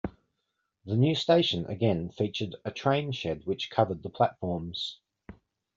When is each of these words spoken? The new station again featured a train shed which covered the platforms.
The 0.83 0.97
new 0.97 1.13
station 1.13 1.67
again 1.67 2.09
featured 2.09 2.55
a 2.65 2.71
train 2.71 3.11
shed 3.11 3.45
which 3.45 3.69
covered 3.69 4.01
the 4.01 4.09
platforms. 4.09 4.99